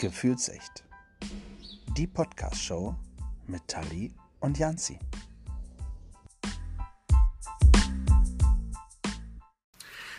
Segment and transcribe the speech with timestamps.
[0.00, 0.84] Gefühlsecht.
[1.96, 2.94] Die Podcast-Show
[3.48, 4.96] mit Tali und Janzi.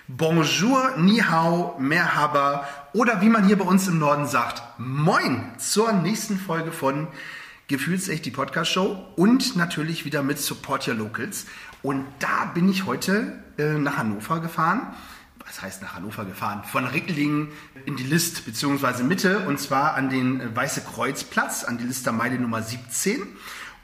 [0.09, 5.93] Bonjour, Ni hao, Merhaba oder wie man hier bei uns im Norden sagt, Moin zur
[5.93, 7.07] nächsten Folge von
[7.69, 11.45] Gefühlsecht, die Podcast-Show und natürlich wieder mit Support Your Locals.
[11.83, 14.93] Und da bin ich heute äh, nach Hannover gefahren
[15.49, 17.49] was heißt nach Hannover gefahren, von Ricklingen
[17.85, 19.01] in die List bzw.
[19.03, 23.23] Mitte und zwar an den äh, Weiße Kreuzplatz, an die Listermeile Nummer 17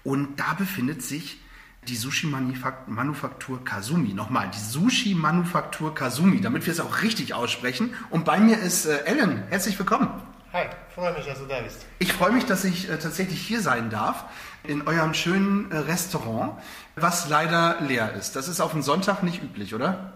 [0.04, 1.42] und da befindet sich
[1.88, 4.14] die Sushi-Manufaktur Kazumi.
[4.14, 7.94] Nochmal, die Sushi-Manufaktur Kazumi, damit wir es auch richtig aussprechen.
[8.09, 9.44] Und bei mir ist äh, Ellen.
[9.50, 10.09] Herzlich willkommen.
[10.52, 11.86] Hi, freue mich, dass du da bist.
[12.00, 14.26] Ich freue mich, dass ich äh, tatsächlich hier sein darf,
[14.64, 16.54] in eurem schönen äh, Restaurant,
[16.95, 18.36] was leider leer ist.
[18.36, 20.15] Das ist auf den Sonntag nicht üblich, oder?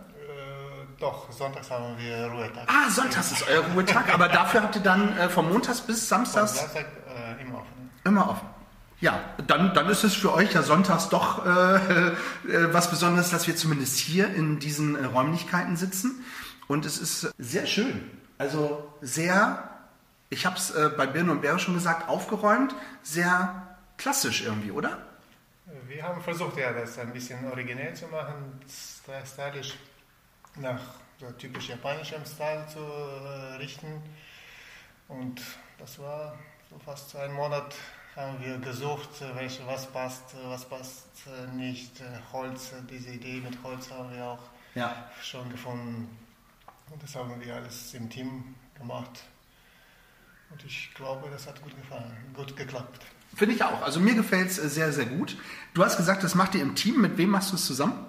[1.00, 2.68] Doch, sonntags haben wir Ruhetag.
[2.68, 6.58] Ah, sonntags ist euer Ruhetag, aber dafür habt ihr dann äh, vom Montags bis Samstags.
[6.58, 7.90] Samstag äh, immer offen.
[8.04, 8.48] Immer offen.
[9.00, 12.14] Ja, dann, dann ist es für euch ja sonntags doch äh, äh,
[12.74, 16.26] was Besonderes, dass wir zumindest hier in diesen äh, Räumlichkeiten sitzen.
[16.68, 18.12] Und es ist sehr schön.
[18.38, 19.70] Also sehr,
[20.30, 24.98] ich habe es äh, bei Birne und Bäre schon gesagt, aufgeräumt, sehr klassisch irgendwie, oder?
[25.88, 28.60] Wir haben versucht, ja, das ein bisschen originell zu machen,
[29.26, 29.76] stylisch
[30.60, 30.82] nach
[31.20, 34.02] so typisch japanischem Style zu äh, richten.
[35.08, 35.42] Und
[35.78, 36.38] das war
[36.70, 37.74] so fast einen Monat
[38.16, 42.02] haben wir gesucht, welche, was passt, was passt äh, nicht.
[42.02, 44.44] Äh, Holz, diese Idee mit Holz haben wir auch
[44.76, 45.10] ja.
[45.22, 46.18] schon gefunden.
[46.90, 49.24] Und das haben wir alles im Team gemacht.
[50.52, 53.06] Und ich glaube, das hat gut gefallen, gut geklappt.
[53.36, 53.82] Finde ich auch.
[53.84, 55.38] Also mir gefällt es sehr, sehr gut.
[55.74, 57.00] Du hast gesagt, das macht ihr im Team.
[57.00, 58.09] Mit wem machst du es zusammen?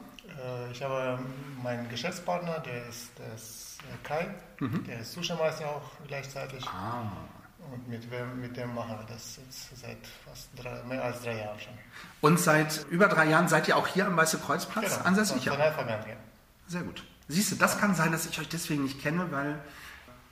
[0.73, 1.19] Ich habe
[1.63, 4.85] meinen Geschäftspartner, der ist, der ist äh, Kai, mhm.
[4.85, 6.67] der ist Sushi-Meister auch gleichzeitig.
[6.67, 7.13] Ah.
[7.73, 8.03] Und mit,
[8.37, 11.75] mit dem machen wir das jetzt seit fast drei, mehr als drei Jahren schon.
[12.21, 15.49] Und seit über drei Jahren seid ihr auch hier am Weiße Kreuzplatz genau, ansässig?
[15.49, 16.17] Von ja.
[16.67, 17.05] Sehr gut.
[17.29, 19.59] Siehst du, das kann sein, dass ich euch deswegen nicht kenne, weil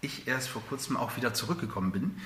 [0.01, 2.21] ich erst vor kurzem auch wieder zurückgekommen bin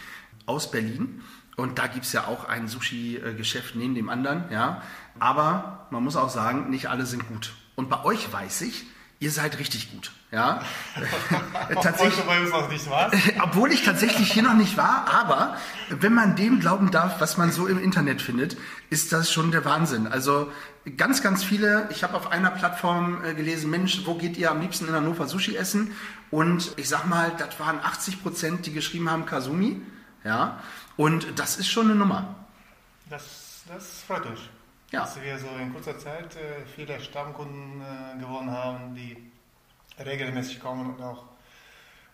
[0.47, 1.23] aus Berlin.
[1.57, 4.51] Und da gibt es ja auch ein Sushi-Geschäft neben dem anderen.
[4.51, 4.83] Ja.
[5.19, 7.53] Aber man muss auch sagen, nicht alle sind gut.
[7.83, 8.85] Und bei euch weiß ich,
[9.19, 10.13] ihr seid richtig gut.
[10.31, 10.63] Ja?
[11.83, 13.11] tatsächlich, bei uns noch nicht war.
[13.43, 15.57] obwohl ich tatsächlich hier noch nicht war, aber
[15.89, 18.57] wenn man dem glauben darf, was man so im Internet findet,
[18.89, 20.07] ist das schon der Wahnsinn.
[20.07, 20.53] Also
[20.97, 24.61] ganz, ganz viele, ich habe auf einer Plattform äh, gelesen, Mensch, wo geht ihr am
[24.61, 25.91] liebsten in Hannover Sushi essen?
[26.31, 29.83] Und ich sag mal, das waren 80 Prozent, die geschrieben haben Kasumi.
[30.23, 30.61] Ja?
[30.97, 32.37] Und das ist schon eine Nummer.
[33.11, 33.25] Das,
[33.67, 34.49] das freut mich
[34.93, 35.01] ja.
[35.01, 39.17] dass wir so in kurzer Zeit äh, viele Stammkunden äh, gewonnen haben, die
[39.99, 41.25] regelmäßig kommen und auch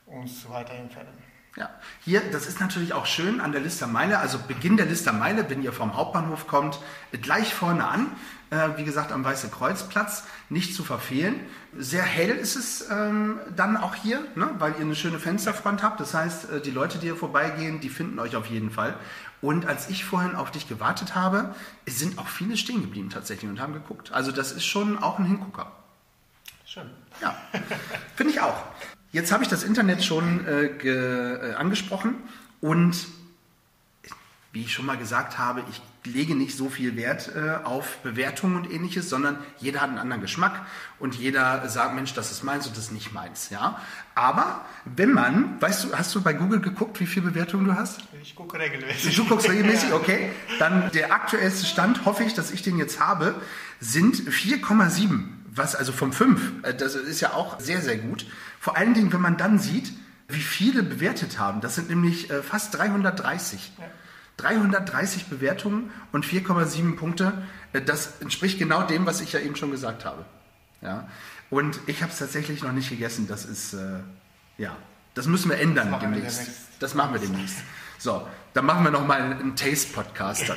[0.06, 1.28] uns weiterempfehlen.
[1.56, 1.70] Ja,
[2.04, 5.72] hier, das ist natürlich auch schön an der Listermeile, also Beginn der Listermeile, wenn ihr
[5.72, 6.78] vom Hauptbahnhof kommt,
[7.20, 8.12] gleich vorne an,
[8.50, 11.40] äh, wie gesagt am Weiße Kreuzplatz, nicht zu verfehlen.
[11.76, 16.00] Sehr hell ist es ähm, dann auch hier, ne, weil ihr eine schöne Fensterfront habt.
[16.00, 18.94] Das heißt, äh, die Leute, die hier vorbeigehen, die finden euch auf jeden Fall.
[19.40, 21.54] Und als ich vorhin auf dich gewartet habe,
[21.86, 24.12] sind auch viele stehen geblieben tatsächlich und haben geguckt.
[24.12, 25.70] Also das ist schon auch ein Hingucker.
[26.64, 26.90] Schön.
[27.22, 27.36] Ja,
[28.16, 28.56] finde ich auch.
[29.12, 32.16] Jetzt habe ich das Internet schon äh, äh, angesprochen
[32.60, 33.06] und
[34.52, 38.56] wie ich schon mal gesagt habe, ich lege nicht so viel Wert äh, auf Bewertungen
[38.56, 40.66] und ähnliches, sondern jeder hat einen anderen Geschmack
[40.98, 43.50] und jeder sagt, Mensch, das ist meins und das ist nicht meins.
[43.50, 43.80] Ja?
[44.14, 48.00] Aber wenn man, weißt du, hast du bei Google geguckt, wie viele Bewertungen du hast?
[48.22, 49.14] Ich gucke regelmäßig.
[49.16, 50.30] Du guckst regelmäßig, okay.
[50.58, 53.34] Dann der aktuellste Stand, hoffe ich, dass ich den jetzt habe,
[53.80, 55.24] sind 4,7.
[55.50, 56.64] Was also von 5.
[56.64, 58.26] Äh, das ist ja auch sehr, sehr gut.
[58.60, 59.92] Vor allen Dingen, wenn man dann sieht,
[60.28, 61.60] wie viele bewertet haben.
[61.60, 63.72] Das sind nämlich äh, fast 330.
[63.78, 63.84] Ja.
[64.38, 67.32] 330 Bewertungen und 4,7 Punkte.
[67.72, 70.24] Äh, das entspricht genau dem, was ich ja eben schon gesagt habe.
[70.80, 71.08] Ja?
[71.50, 73.26] Und ich habe es tatsächlich noch nicht gegessen.
[73.28, 74.00] Das ist, äh,
[74.56, 74.76] ja,
[75.14, 76.46] das müssen wir ändern das demnächst.
[76.46, 77.58] Wir das machen wir demnächst.
[77.98, 80.52] So, dann machen wir nochmal einen Taste-Podcast.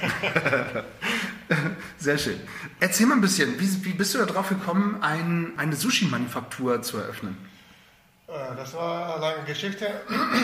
[1.98, 2.40] Sehr schön.
[2.80, 7.36] Erzähl mal ein bisschen, wie, wie bist du darauf gekommen, ein, eine Sushi-Manufaktur zu eröffnen?
[8.28, 9.88] Äh, das war eine lange Geschichte.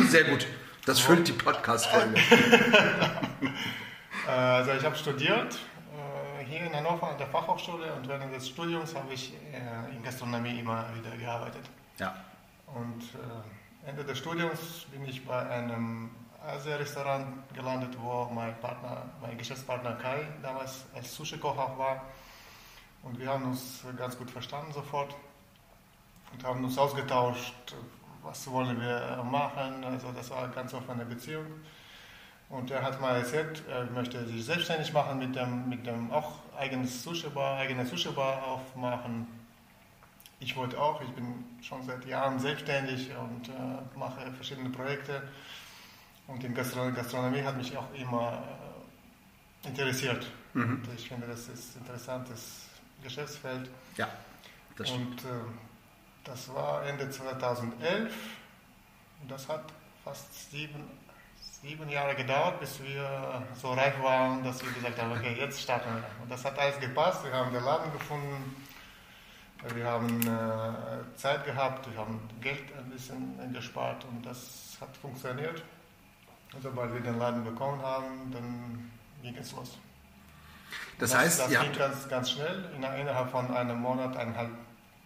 [0.10, 0.48] Sehr gut.
[0.88, 2.16] Das füllt die Podcast-Folge.
[4.26, 5.60] also ich habe studiert
[5.92, 10.02] äh, hier in Hannover an der Fachhochschule und während des Studiums habe ich äh, in
[10.02, 11.64] Gastronomie immer wieder gearbeitet.
[12.00, 12.16] Ja.
[12.68, 16.10] Und äh, Ende des Studiums bin ich bei einem
[16.42, 22.06] Asia-Restaurant gelandet, wo mein Partner, mein Geschäftspartner Kai damals als Sushi-Koch auch war.
[23.04, 25.14] Und wir haben uns ganz gut verstanden sofort
[26.32, 27.76] und haben uns ausgetauscht,
[28.24, 29.84] was wollen wir machen.
[29.84, 31.46] Also das war eine ganz offene Beziehung.
[32.50, 36.40] Und er hat mal erzählt, er möchte sich selbstständig machen mit dem, mit dem auch
[36.58, 39.28] eigenes Sushi-Bar, eigene Sushi-Bar aufmachen.
[40.40, 45.24] Ich wollte auch, ich bin schon seit Jahren selbstständig und äh, mache verschiedene Projekte.
[46.28, 48.44] Und die Gastronomie hat mich auch immer
[49.64, 50.28] äh, interessiert.
[50.54, 50.84] Mhm.
[50.96, 52.68] Ich finde, das ist ein interessantes
[53.04, 53.70] Geschäftsfeld.
[53.98, 54.08] Ja,
[54.78, 55.24] das stimmt.
[55.26, 55.67] Und äh,
[56.28, 58.14] das war Ende 2011.
[59.22, 59.64] Und das hat
[60.04, 60.84] fast sieben,
[61.62, 65.90] sieben Jahre gedauert, bis wir so reif waren, dass wir gesagt haben, okay, jetzt starten
[65.96, 66.24] wir.
[66.24, 67.24] Und das hat alles gepasst.
[67.24, 68.56] Wir haben den Laden gefunden.
[69.74, 75.64] Wir haben äh, Zeit gehabt, wir haben Geld ein bisschen gespart und das hat funktioniert.
[76.54, 78.92] Und sobald wir den Laden bekommen haben, dann
[79.24, 79.80] ging es los.
[81.00, 82.70] Das, das heißt, das ging ganz, ganz schnell.
[82.76, 84.52] Innerhalb von einem Monat, eineinhalb,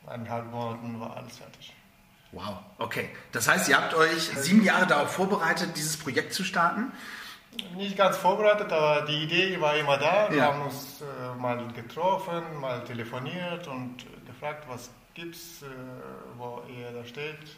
[0.08, 1.74] eineinhalb Monaten war alles fertig.
[2.32, 3.10] Wow, okay.
[3.32, 6.92] Das heißt, ihr habt euch sieben Jahre darauf vorbereitet, dieses Projekt zu starten?
[7.76, 10.30] Nicht ganz vorbereitet, aber die Idee war immer da.
[10.30, 10.46] Wir ja.
[10.46, 15.66] haben uns äh, mal getroffen, mal telefoniert und gefragt, was gibt's, äh,
[16.38, 17.58] wo ihr da steht.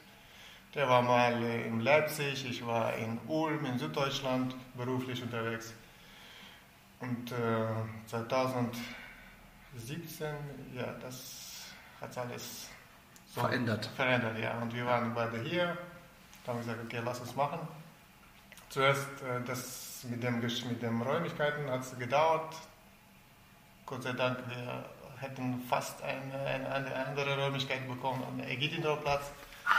[0.74, 5.75] Der war mal äh, in Leipzig, ich war in Ulm in Süddeutschland beruflich unterwegs.
[7.00, 7.68] Und äh,
[8.07, 10.34] 2017,
[10.75, 11.43] ja, das
[12.04, 12.70] hat alles
[13.34, 13.90] so verändert.
[13.96, 14.58] Verändert, ja.
[14.60, 15.78] Und wir waren beide hier,
[16.46, 17.60] haben gesagt, okay, lass uns machen.
[18.70, 22.56] Zuerst äh, das mit dem mit den Räumlichkeiten hat es gedauert.
[23.86, 24.86] Gott sei Dank, wir
[25.18, 29.32] hätten fast eine, eine, andere Räumlichkeit bekommen, am Egidindorplatz.
[29.66, 29.72] Ah,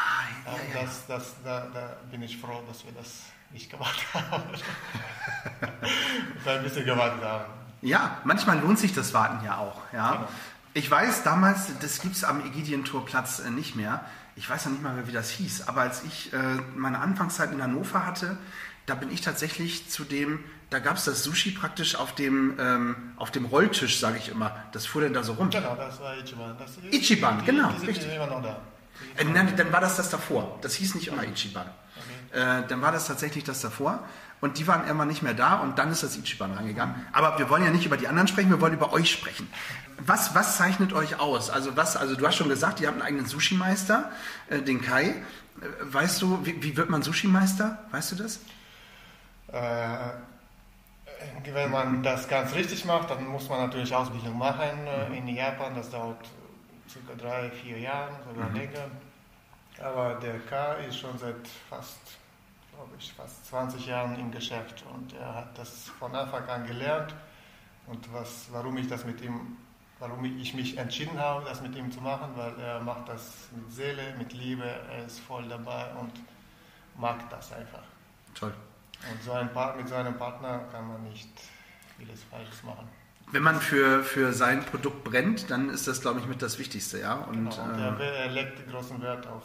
[0.46, 4.44] ja, ja, das, das, da, da bin ich froh, dass wir das nicht gemacht haben.
[6.46, 7.44] ein bisschen gewartet haben.
[7.82, 9.80] Ja, manchmal lohnt sich das Warten ja auch.
[9.92, 10.12] Ja.
[10.12, 10.28] Genau.
[10.76, 14.04] Ich weiß damals, das gibt es am Ägidientorplatz äh, nicht mehr.
[14.34, 15.68] Ich weiß noch nicht mal mehr, wie das hieß.
[15.68, 16.36] Aber als ich äh,
[16.74, 18.36] meine Anfangszeit in Hannover hatte,
[18.86, 20.40] da bin ich tatsächlich zu dem,
[20.70, 24.64] da gab es das Sushi praktisch auf dem, ähm, auf dem Rolltisch, sage ich immer.
[24.72, 25.48] Das fuhr dann da so rum.
[25.48, 26.56] Genau, das war Ichiban.
[26.58, 28.12] Das Ichiban, die, genau, die richtig.
[28.12, 28.60] Immer noch da.
[29.16, 30.58] Äh, nein, dann war das das davor.
[30.60, 31.66] Das hieß nicht immer Ichiban.
[32.32, 32.40] Okay.
[32.40, 34.02] Äh, dann war das tatsächlich das davor.
[34.40, 36.94] Und die waren immer nicht mehr da und dann ist das Ichiban rangegangen.
[37.12, 39.48] Aber wir wollen ja nicht über die anderen sprechen, wir wollen über euch sprechen.
[39.98, 41.50] Was, was zeichnet euch aus?
[41.50, 44.10] Also, was, also du hast schon gesagt, ihr habt einen eigenen Sushi-Meister,
[44.50, 45.04] äh, den Kai.
[45.04, 45.14] Äh,
[45.80, 47.78] weißt du, wie, wie, wird man Sushi-Meister?
[47.90, 48.40] Weißt du das?
[49.48, 50.10] Äh,
[51.52, 55.14] wenn man das ganz richtig macht, dann muss man natürlich Ausbildung machen äh, mhm.
[55.14, 55.74] in Japan.
[55.74, 56.18] Das dauert
[56.88, 58.56] circa drei, vier Jahre, sogar mhm.
[58.56, 58.86] länger.
[59.82, 61.36] Aber der Kai ist schon seit
[61.68, 61.98] fast
[62.74, 67.14] glaube ich, fast 20 Jahren im Geschäft und er hat das von Anfang an gelernt.
[67.86, 69.56] Und was, warum ich das mit ihm,
[69.98, 73.70] warum ich mich entschieden habe, das mit ihm zu machen, weil er macht das mit
[73.72, 76.12] Seele, mit Liebe, er ist voll dabei und
[76.98, 77.82] mag das einfach.
[78.34, 78.54] Toll.
[79.10, 81.28] Und so ein mit so einem Partner kann man nicht
[81.98, 82.88] vieles Falsches machen.
[83.32, 87.00] Wenn man für, für sein Produkt brennt, dann ist das, glaube ich, mit das Wichtigste,
[87.00, 87.14] ja.
[87.14, 89.42] Und, genau, und äh, er legt großen Wert auf,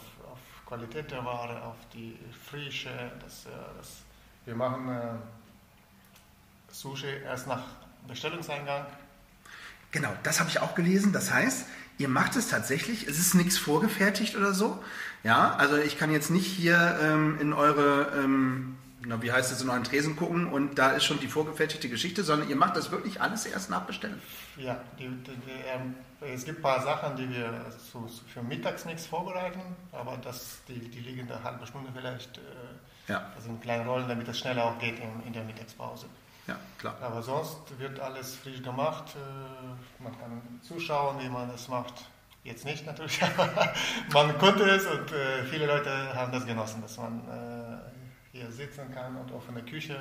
[0.70, 2.16] Qualität der Ware, auf die
[2.48, 2.90] Frische.
[3.20, 3.88] Das, äh, das,
[4.44, 7.64] wir machen äh, Sushi erst nach
[8.06, 8.86] Bestellungseingang.
[9.90, 11.12] Genau, das habe ich auch gelesen.
[11.12, 11.66] Das heißt,
[11.98, 14.80] ihr macht es tatsächlich, es ist nichts vorgefertigt oder so.
[15.24, 19.62] Ja, also ich kann jetzt nicht hier ähm, in eure ähm, na, wie heißt es,
[19.62, 22.90] in euren Tresen gucken und da ist schon die vorgefertigte Geschichte, sondern ihr macht das
[22.90, 24.20] wirklich alles erst nachbestellen.
[24.56, 28.84] Ja, die, die, die, ähm, es gibt ein paar Sachen, die wir so für mittags
[28.84, 29.60] nichts vorbereiten,
[29.92, 32.38] aber das, die, die liegen da eine halbe Stunde vielleicht.
[32.38, 33.32] Äh, ja.
[33.34, 36.06] Also in kleinen Rollen, damit es schneller auch geht in, in der Mittagspause.
[36.46, 36.96] Ja, klar.
[37.00, 39.14] Aber sonst wird alles frisch gemacht.
[39.16, 41.94] Äh, man kann zuschauen, wie man das macht.
[42.42, 43.74] Jetzt nicht natürlich, aber
[44.12, 47.59] man konnte es und äh, viele Leute haben das genossen, dass man äh,
[48.32, 49.98] hier sitzen kann und offene Küche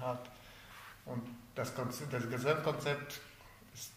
[0.00, 0.30] hat.
[1.04, 1.22] Und
[1.54, 3.20] das, Konzept, das Gesamtkonzept
[3.74, 3.92] ist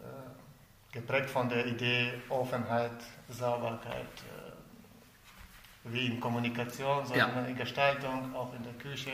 [0.00, 2.92] äh, geprägt von der Idee Offenheit,
[3.28, 7.26] Sauberkeit, äh, wie in Kommunikation, so ja.
[7.46, 9.12] in Gestaltung, auch in der Küche.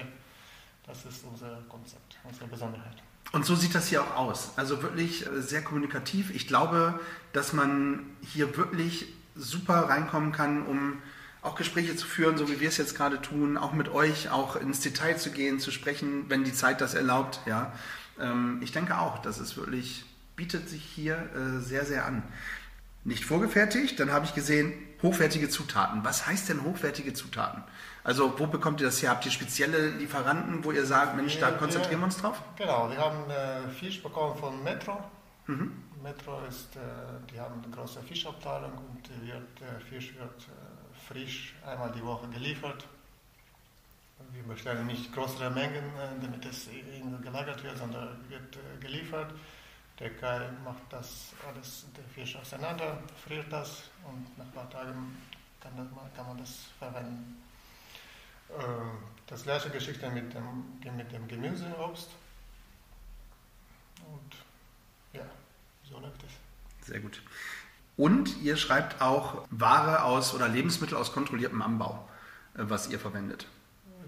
[0.87, 3.03] Das ist unser Konzept, unsere Besonderheit.
[3.33, 4.53] Und so sieht das hier auch aus.
[4.57, 6.35] Also wirklich äh, sehr kommunikativ.
[6.35, 6.99] Ich glaube,
[7.33, 11.03] dass man hier wirklich super reinkommen kann, um
[11.43, 14.57] auch Gespräche zu führen, so wie wir es jetzt gerade tun, auch mit euch, auch
[14.57, 17.41] ins Detail zu gehen, zu sprechen, wenn die Zeit das erlaubt.
[17.47, 17.73] Ja,
[18.21, 20.05] ähm, ich denke auch, dass es wirklich
[20.37, 22.23] bietet sich hier äh, sehr, sehr an.
[23.05, 26.05] Nicht vorgefertigt, dann habe ich gesehen, hochwertige Zutaten.
[26.05, 27.63] Was heißt denn hochwertige Zutaten?
[28.05, 29.11] Also wo bekommt ihr das her?
[29.11, 32.41] Habt ihr spezielle Lieferanten, wo ihr sagt, Mensch, da konzentrieren wir uns drauf?
[32.57, 35.03] Genau, wir haben äh, Fisch bekommen von Metro.
[35.47, 35.73] Mhm.
[36.03, 36.81] Metro ist, äh,
[37.33, 40.68] die haben eine große Fischabteilung und wird, der Fisch wird äh,
[41.09, 42.87] frisch einmal die Woche geliefert.
[44.33, 49.33] wir bestellen nicht größere Mengen, äh, damit es irgendwo gelagert wird, sondern wird äh, geliefert.
[49.99, 55.17] Der Kai macht das alles, der Fisch auseinander, friert das und nach ein paar Tagen
[55.61, 57.43] kann, das, kann man das verwenden.
[58.51, 58.63] Äh,
[59.27, 62.11] das gleiche Geschichte mit dem, mit dem Gemüse und Obst.
[64.07, 64.37] Und
[65.13, 65.27] ja,
[65.85, 66.87] so läuft es.
[66.87, 67.21] Sehr gut.
[67.99, 72.09] Und ihr schreibt auch Ware aus oder Lebensmittel aus kontrolliertem Anbau,
[72.55, 73.47] äh, was ihr verwendet.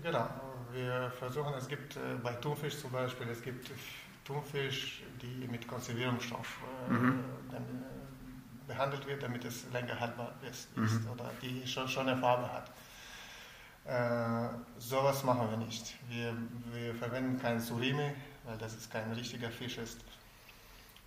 [0.03, 0.29] Genau.
[0.73, 3.69] Wir versuchen, es gibt äh, bei Thunfisch zum Beispiel, es gibt
[4.25, 7.25] Thunfisch, die mit Konservierungsstoff äh, mhm.
[8.69, 11.09] behandelt wird, damit es länger haltbar ist mhm.
[11.13, 12.71] oder die schon, schon eine Farbe hat.
[13.87, 15.97] Äh, sowas machen wir nicht.
[16.09, 16.33] Wir,
[16.73, 18.13] wir verwenden kein Surimi,
[18.45, 19.99] weil das ist kein richtiger Fisch ist.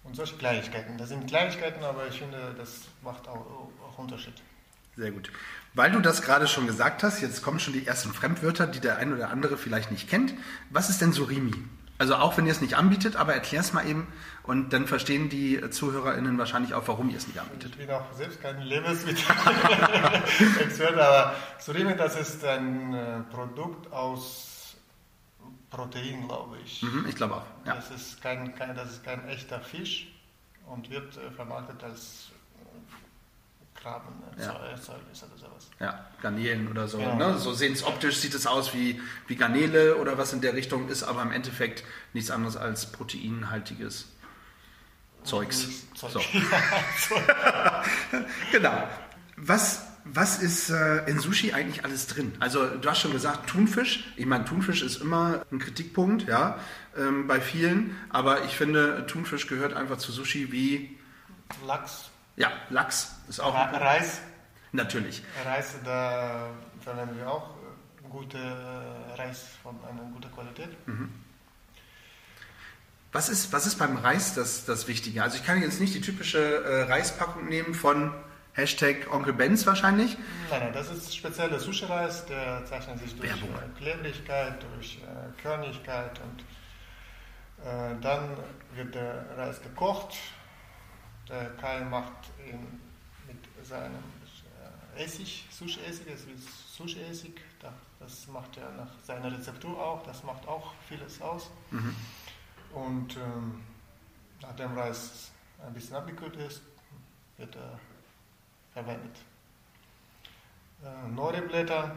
[0.04, 0.98] Und solche Kleinigkeiten.
[0.98, 4.34] Das sind Kleinigkeiten, aber ich finde, das macht auch, auch Unterschied.
[4.96, 5.32] Sehr gut.
[5.74, 8.98] Weil du das gerade schon gesagt hast, jetzt kommen schon die ersten Fremdwörter, die der
[8.98, 10.34] ein oder andere vielleicht nicht kennt.
[10.70, 11.54] Was ist denn Surimi?
[11.98, 14.08] Also auch wenn ihr es nicht anbietet, aber erklär es mal eben
[14.44, 17.72] und dann verstehen die ZuhörerInnen wahrscheinlich auch, warum ihr es nicht anbietet.
[17.72, 24.53] Ich bin auch selbst kein Lebensmittel-Experte, aber Surimi, das ist ein äh, Produkt aus
[25.74, 26.84] Protein, glaube ich.
[26.84, 27.46] Mhm, ich glaube auch.
[27.66, 27.76] Ja.
[27.76, 30.08] Das, ist kein, kein, das ist kein echter Fisch
[30.68, 32.30] und wird äh, vermarktet als
[33.74, 34.54] Krabben, Ja.
[34.68, 35.70] Erzeugnis oder sowas.
[35.80, 37.00] Ja, Garnelen oder so.
[37.00, 37.16] Genau.
[37.16, 37.38] Ne?
[37.38, 40.88] So sehen es optisch, sieht es aus wie, wie Garnele oder was in der Richtung,
[40.90, 44.08] ist aber im Endeffekt nichts anderes als proteinhaltiges
[45.24, 45.88] Zeugs.
[45.96, 46.12] Zeug.
[46.12, 46.20] So.
[48.52, 48.88] genau.
[49.38, 52.34] Was, was ist äh, in Sushi eigentlich alles drin?
[52.40, 54.12] Also du hast schon gesagt, Thunfisch.
[54.18, 56.60] Ich meine, Thunfisch ist immer ein Kritikpunkt, ja,
[56.98, 57.96] ähm, bei vielen.
[58.10, 60.98] Aber ich finde, Thunfisch gehört einfach zu Sushi wie
[61.66, 64.20] Lachs, ja, Lachs ist auch Ra- Reis.
[64.72, 65.24] natürlich.
[65.46, 66.50] Reis, da
[66.82, 70.70] verwenden wir auch äh, gute äh, Reis von einer guten Qualität.
[73.12, 75.22] Was ist, was ist beim Reis das, das Wichtige?
[75.22, 78.12] Also ich kann jetzt nicht die typische äh, Reispackung nehmen von
[78.54, 80.16] Hashtag Onkel Benz wahrscheinlich.
[80.50, 83.50] Nein, nein, das ist spezieller Sushi-Reis, der zeichnet sich durch Werbung.
[83.56, 86.42] äh, Klebrigkeit, durch äh, Körnigkeit und
[87.66, 88.38] äh, dann
[88.76, 90.16] wird der Reis gekocht.
[91.28, 92.12] Der Kai macht
[92.48, 92.80] ihn
[93.28, 93.94] mit seinem
[94.96, 100.24] äh, Essig, Sushi-Essig, das ist Sushi-Essig, da- das macht er nach seiner Rezeptur auch, das
[100.24, 101.50] macht auch vieles aus.
[101.72, 101.96] Mhm.
[102.74, 103.62] Und ähm,
[104.42, 105.32] nachdem Reis
[105.66, 106.62] ein bisschen abgekühlt ist,
[107.38, 107.80] wird er
[108.74, 109.16] verwendet.
[110.84, 111.96] Äh, Nori-Blätter,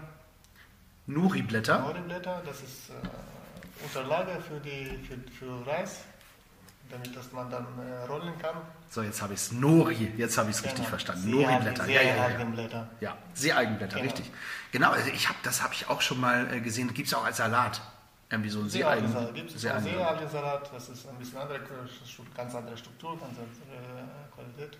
[1.06, 1.78] Nuri-Blätter.
[1.80, 6.02] Nori-Blätter, das ist äh, Unterlage für, die, für, für Reis,
[6.90, 8.56] damit das man dann äh, rollen kann.
[8.90, 9.52] So, jetzt habe ich es.
[9.52, 10.88] Nori, jetzt habe ich es richtig Genau.
[10.90, 11.22] verstanden.
[11.22, 11.86] Sehr Nori-Blätter.
[11.88, 12.44] Ja, sehr ja, ja.
[12.44, 12.88] Blätter.
[13.00, 14.04] ja, Seealgenblätter, Genau.
[14.04, 14.30] richtig.
[14.72, 16.92] Genau, also ich habe das habe ich auch schon mal äh, gesehen.
[16.94, 17.80] Gibt es auch als Salat.
[18.30, 18.68] Irgendwie so ein.
[18.68, 21.60] Seealgensalat Seealgen- Seealgensalat, das ist ein bisschen andere,
[22.36, 24.78] ganz andere Struktur, ganz andere äh, Qualität.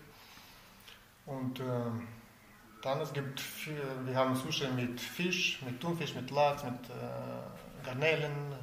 [1.26, 2.06] Und ähm,
[2.83, 7.85] dann es gibt viel, wir haben Sushi mit Fisch, mit Thunfisch, mit Lachs, mit äh,
[7.85, 8.54] Garnelen.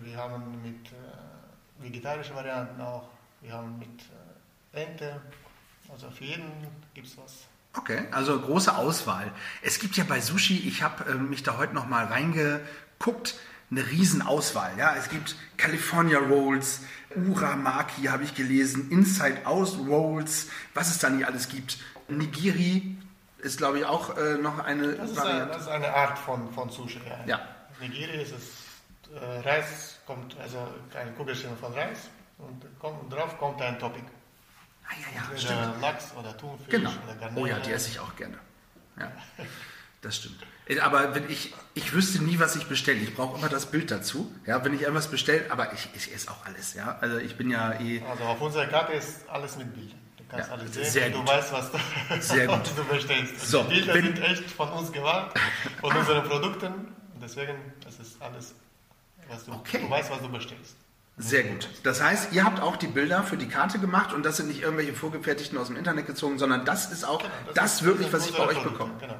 [0.00, 3.08] Wir haben mit äh, vegetarischen Varianten auch.
[3.42, 3.88] Wir haben mit
[4.74, 5.20] äh, Ente.
[5.90, 6.50] Also für jeden
[6.94, 7.46] gibt es was.
[7.76, 9.30] Okay, also große Auswahl.
[9.62, 13.36] Es gibt ja bei Sushi, ich habe ähm, mich da heute noch mal reingeguckt,
[13.70, 14.72] eine Riesenauswahl.
[14.78, 16.80] Ja, es gibt California Rolls,
[17.14, 21.78] Uramaki habe ich gelesen, Inside Out Rolls, was es da nicht alles gibt.
[22.08, 22.96] Nigiri
[23.38, 25.52] ist glaube ich auch äh, noch eine Das ist, eine, Variante.
[25.54, 27.00] das ist eine Art von, von Sushi.
[27.26, 27.40] Ja.
[27.80, 31.98] Nigiri ist es, äh, Reis kommt, also ein Kugelchen von Reis
[32.38, 34.04] und kommt, drauf kommt ein Topping.
[34.88, 35.80] Ah, ja, ja, stimmt.
[35.82, 36.90] Lachs oder Thunfisch Genau.
[37.04, 37.40] oder Garnele.
[37.42, 38.38] Oh ja, die esse ich auch gerne.
[38.98, 39.12] Ja,
[40.00, 40.38] das stimmt.
[40.66, 42.98] Äh, Aber wenn ich, ich wüsste nie, was ich bestelle.
[42.98, 44.32] Ich brauche immer das Bild dazu.
[44.46, 46.74] Ja, wenn ich irgendwas bestelle, aber ich, ich esse auch alles.
[46.74, 48.02] Ja, also ich bin ja eh.
[48.08, 50.00] Also auf unserer Karte ist alles mit Bildern.
[50.30, 51.28] Du kannst Ja, alles sehen, sehr du gut.
[51.28, 51.78] weißt, was du,
[52.20, 52.60] Sehr gut.
[52.76, 53.40] du bestellst.
[53.50, 55.38] So, die Bilder sind echt von uns gemacht,
[55.80, 56.72] von unseren Produkten.
[57.22, 58.54] Deswegen, das ist alles,
[59.28, 59.80] was du, Okay.
[59.80, 60.76] du weißt, was du bestellst.
[61.16, 61.68] Sehr gut.
[61.82, 64.60] Das heißt, ihr habt auch die Bilder für die Karte gemacht und das sind nicht
[64.62, 68.26] irgendwelche vorgefertigten aus dem Internet gezogen, sondern das ist auch Genau, das, ist- wirklich, was
[68.28, 68.92] ich bei euch Produkte, bekomme.
[69.00, 69.16] Genau.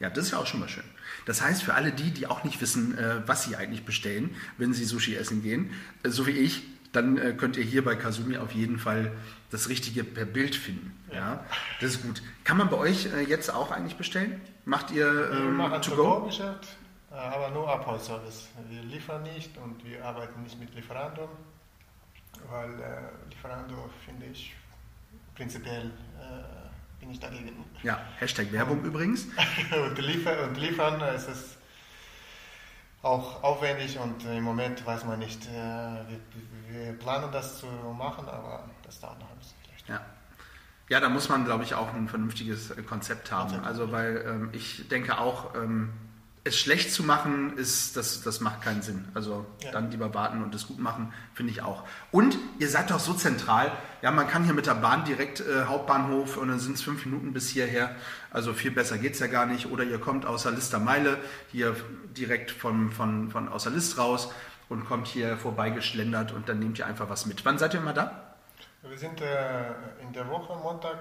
[0.00, 0.84] Ja, das ist ja auch schon mal schön.
[1.26, 4.72] Das heißt, für alle die, die auch nicht wissen, äh, was sie eigentlich bestellen, wenn
[4.72, 8.38] sie Sushi essen gehen, äh, so wie ich, dann äh, könnt ihr hier bei Kasumi
[8.38, 9.12] auf jeden Fall
[9.54, 10.92] das Richtige per Bild finden.
[11.12, 11.44] Ja,
[11.80, 12.22] das ist gut.
[12.42, 14.40] Kann man bei euch äh, jetzt auch eigentlich bestellen?
[14.64, 16.02] Macht ihr Wir ähm, machen to go?
[16.02, 16.66] To-Go-Geschäft,
[17.12, 18.48] äh, aber nur Abholservice.
[18.68, 21.28] Wir liefern nicht und wir arbeiten nicht mit Lieferando,
[22.50, 24.56] weil äh, Lieferando finde ich
[25.36, 27.64] prinzipiell äh, bin ich dagegen.
[27.84, 29.28] Ja, Hashtag Werbung übrigens.
[29.88, 31.58] und, liefer, und liefern, es ist
[33.02, 36.20] auch aufwendig und im Moment weiß man nicht, äh, wir,
[36.68, 39.33] wir planen das zu machen, aber das dauert noch.
[39.88, 40.00] Ja.
[40.88, 43.64] Ja, da muss man, glaube ich, auch ein vernünftiges äh, Konzept haben.
[43.64, 45.90] Also, weil ähm, ich denke auch, ähm,
[46.46, 49.06] es schlecht zu machen, ist, das, das macht keinen Sinn.
[49.14, 49.70] Also Ja.
[49.72, 51.84] dann lieber warten und es gut machen, finde ich auch.
[52.10, 53.72] Und ihr seid doch so zentral.
[54.02, 57.06] Ja, man kann hier mit der Bahn direkt äh, Hauptbahnhof und dann sind es fünf
[57.06, 57.96] Minuten bis hierher.
[58.30, 59.70] Also viel besser geht's ja gar nicht.
[59.70, 61.16] Oder ihr kommt aus der Lister Meile,
[61.50, 61.74] hier
[62.14, 64.28] direkt von, von, von aus der List raus
[64.68, 67.42] und kommt hier vorbeigeschlendert und dann nehmt ihr einfach was mit.
[67.46, 68.23] Wann seid ihr immer da?
[68.88, 70.98] Wir sind äh, in der Woche Montag,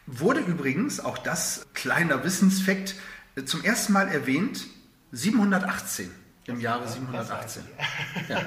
[0.06, 2.96] Wurde übrigens, auch das kleiner Wissensfakt,
[3.36, 4.66] äh, zum ersten Mal erwähnt
[5.12, 6.12] 718,
[6.46, 7.38] im Jahre Das 718.
[7.38, 8.30] weiß ich.
[8.30, 8.42] Ja,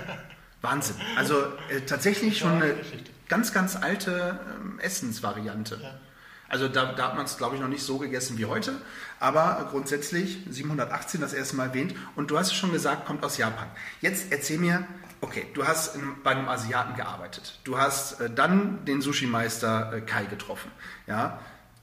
[0.61, 0.97] Wahnsinn.
[1.17, 2.75] Also äh, tatsächlich schon eine
[3.29, 5.81] ganz, ganz alte ähm, Essensvariante.
[6.49, 8.81] Also da, da hat man es, glaube ich, noch nicht so gegessen wie heute,
[9.19, 11.95] aber grundsätzlich 718 das erste Mal erwähnt.
[12.15, 13.69] Und du hast es schon gesagt, kommt aus Japan.
[14.01, 14.87] Jetzt erzähl mir,
[15.21, 17.59] okay, du hast in, bei einem Asiaten gearbeitet.
[17.65, 20.71] Du hast äh, dann den Sushi-Meister äh, Kai getroffen.
[21.07, 21.39] Ja?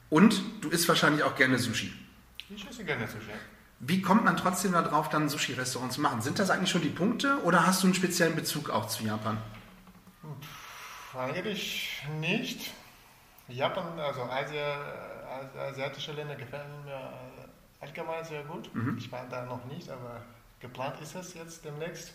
[0.10, 1.94] Und du isst wahrscheinlich auch gerne Sushi.
[2.50, 3.32] Ich esse gerne Sushi.
[3.80, 6.22] Wie kommt man trotzdem darauf, dann ein Sushi-Restaurant zu machen?
[6.22, 9.38] Sind das eigentlich schon die Punkte oder hast du einen speziellen Bezug auch zu Japan?
[11.18, 12.72] Eigentlich nicht.
[13.50, 14.78] Japan, also Asia,
[15.30, 18.70] Asi- asiatische Länder gefallen mir äh, allgemein sehr gut.
[18.98, 20.22] Ich war da noch nicht, aber
[20.60, 22.14] geplant ist es jetzt demnächst.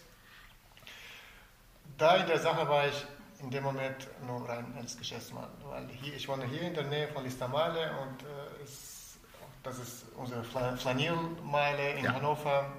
[1.97, 3.07] Da in der Sache war ich
[3.41, 7.09] in dem Moment nur rein als Geschäftsmann, weil hier, ich wohne hier in der Nähe
[7.09, 9.17] von Listamale und äh, es,
[9.63, 12.15] das ist unsere Fla- Flaniermeile in Ja.
[12.15, 12.71] Hannover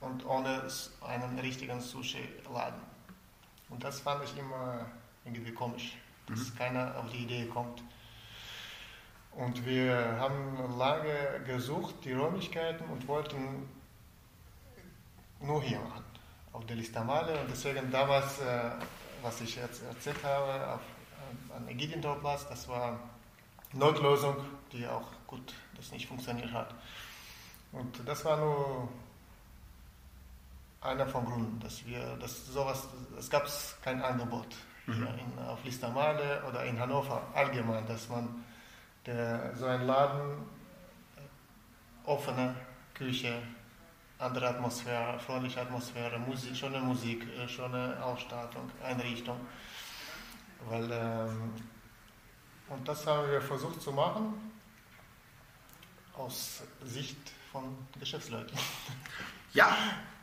[0.00, 0.62] und ohne
[1.06, 2.80] einen richtigen Sushi-Laden.
[3.70, 4.86] Und das fand ich immer
[5.24, 5.96] irgendwie komisch,
[6.28, 7.82] dass keiner auf die Idee kommt.
[9.32, 13.68] Und wir haben lange gesucht, die Räumlichkeiten und wollten
[15.40, 16.04] nur hier machen,
[16.58, 17.40] auf der Listamale.
[17.40, 18.70] Und deswegen damals, äh,
[19.22, 22.98] was ich jetzt erzählt habe, auf, äh, an der Gideontorplatz, das war
[23.72, 24.36] Notlösung,
[24.72, 26.74] die auch gut, das nicht funktioniert hat.
[27.70, 28.88] Und das war nur
[30.80, 33.48] einer von Gründen, dass wir, dass sowas, es gab
[33.82, 34.48] kein Angebot
[34.86, 38.44] hier in, auf Listamale oder in Hannover allgemein, dass man
[39.06, 40.44] der, so ein Laden,
[41.16, 42.54] äh, offene
[42.94, 43.42] Küche,
[44.18, 49.38] andere Atmosphäre, freundliche Atmosphäre, Musik, schöne Musik, äh, schöne Ausstattung, Einrichtung.
[50.68, 51.52] Weil, ähm,
[52.68, 54.34] und das haben wir versucht zu machen
[56.16, 57.18] aus Sicht
[57.52, 57.64] von
[57.98, 58.58] Geschäftsleuten.
[59.54, 59.74] Ja,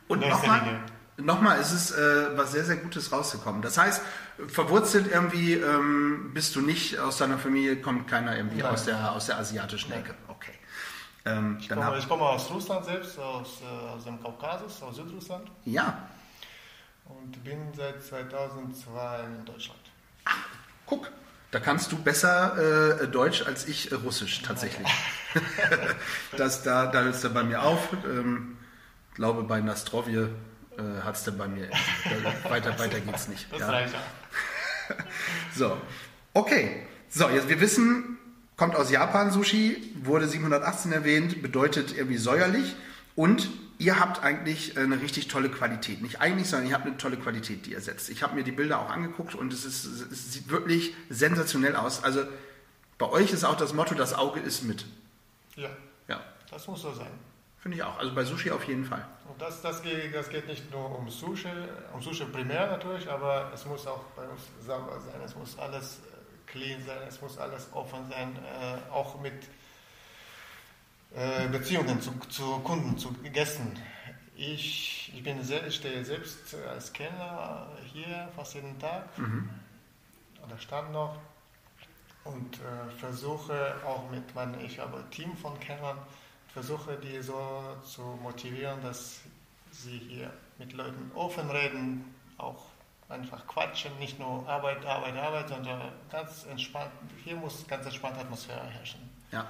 [0.08, 0.80] und nochmal,
[1.16, 3.62] nochmal ist es äh, was sehr, sehr Gutes rausgekommen.
[3.62, 4.02] Das heißt,
[4.46, 8.72] verwurzelt irgendwie ähm, bist du nicht aus deiner Familie, kommt keiner irgendwie Nein.
[8.72, 9.90] aus der, aus der asiatischen.
[9.92, 10.14] Ecke.
[11.26, 15.50] Ähm, Ich komme, ich komme aus Russland selbst, aus, äh, aus dem Kaukasus, aus Südrussland
[15.64, 16.08] ja,
[17.04, 19.80] und bin seit 2002 in Deutschland.
[20.86, 21.10] guck.
[21.52, 24.88] Da kannst du besser äh, Deutsch als ich äh, Russisch tatsächlich.
[26.36, 27.88] das, da da hört es dann bei mir auf.
[28.04, 28.58] Ähm,
[29.14, 30.30] glaube bei Nastrovje
[30.76, 31.68] äh, hat es dann bei mir.
[31.70, 33.50] Da, weiter, weiter geht's nicht.
[33.50, 33.70] Das ja.
[33.70, 34.94] reicht ja.
[35.54, 35.80] So,
[36.34, 36.86] okay.
[37.08, 38.18] So, jetzt wir wissen,
[38.56, 42.74] kommt aus Japan Sushi, wurde 718 erwähnt, bedeutet irgendwie säuerlich
[43.14, 46.00] und ihr habt eigentlich eine richtig tolle Qualität.
[46.00, 48.08] Nicht eigentlich, sondern ihr habt eine tolle Qualität, die ihr setzt.
[48.08, 52.02] Ich habe mir die Bilder auch angeguckt und es, ist, es sieht wirklich sensationell aus.
[52.02, 52.22] Also
[52.98, 54.86] Bei euch ist auch das Motto, das Auge ist mit.
[55.56, 55.68] Ja,
[56.08, 57.10] Ja, das muss so sein.
[57.58, 57.98] finde ich auch.
[57.98, 59.06] Also bei Sushi auf jeden Fall.
[59.28, 61.48] Und das, das, geht, das geht nicht nur um Sushi,
[61.92, 65.98] um Sushi primär natürlich, aber es muss auch bei uns sauber sein, es muss alles
[65.98, 66.15] äh,
[66.56, 69.34] clean sein, es muss alles offen sein, äh, auch mit
[71.14, 73.78] äh, Beziehungen zu, zu Kunden, zu Gästen.
[74.36, 79.08] Ich, ich, bin sehr, ich stehe selbst als Kellner hier fast jeden Tag
[80.44, 81.16] oder stand noch
[82.24, 85.98] und äh, versuche auch mit meinem, ich habe ein Team von Kellnern,
[86.48, 89.20] versuche die so zu motivieren, dass
[89.70, 92.66] sie hier mit Leuten offen reden, auch
[93.08, 96.90] einfach quatschen, nicht nur Arbeit, Arbeit, Arbeit, sondern ganz entspannt.
[97.24, 99.00] Hier muss ganz entspannte Atmosphäre herrschen.
[99.30, 99.46] Ja,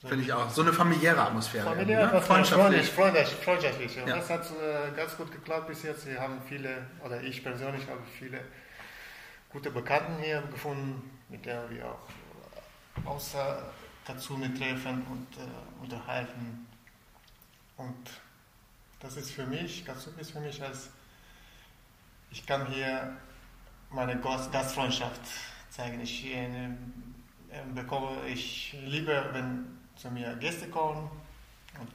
[0.00, 0.48] finde ich auch.
[0.50, 1.64] So eine familiäre Atmosphäre.
[1.64, 2.20] Familiär, ne?
[2.20, 2.90] freundschaftlich, Freundschaftlich.
[2.90, 3.98] freundlich, freundschaftlich.
[4.02, 4.16] Und Ja.
[4.16, 6.06] das hat äh, ganz gut geklappt bis jetzt.
[6.06, 8.40] Wir haben viele, oder ich persönlich habe viele
[9.50, 13.62] gute Bekannten hier gefunden, mit denen wir auch außer
[14.06, 16.66] dazu mit treffen und äh, unterhalten.
[17.76, 18.10] Und
[19.00, 20.90] das ist für mich, Katsuk ist für mich als,
[22.32, 23.12] ich kann hier
[23.90, 25.20] meine Gast Gastfreundschaft
[25.70, 26.00] zeigen.
[26.00, 26.68] Ich äh,
[27.74, 29.66] bekomme, ich liebe, wenn
[29.96, 31.10] zu mir Gäste kommen
[31.78, 31.88] und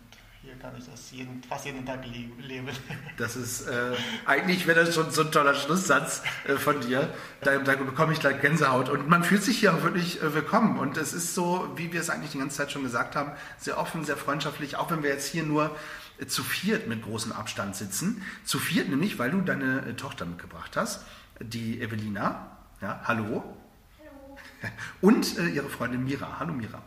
[0.43, 2.69] hier kann ich das jeden, fast jeden Tag leben.
[3.17, 3.95] Das ist, äh,
[4.25, 7.11] eigentlich wäre das schon so ein toller Schlusssatz äh, von dir.
[7.41, 8.89] Da, da bekomme ich gleich Gänsehaut.
[8.89, 10.77] Und man fühlt sich hier auch wirklich äh, willkommen.
[10.77, 13.79] Und es ist so, wie wir es eigentlich die ganze Zeit schon gesagt haben, sehr
[13.79, 14.77] offen, sehr freundschaftlich.
[14.77, 15.75] Auch wenn wir jetzt hier nur
[16.25, 18.23] zu viert mit großem Abstand sitzen.
[18.43, 21.05] Zu viert nämlich, weil du deine äh, Tochter mitgebracht hast,
[21.39, 22.57] die Evelina.
[22.81, 23.43] Ja, hallo.
[25.01, 26.39] Und äh, ihre Freundin Mira.
[26.39, 26.81] Hallo Mira.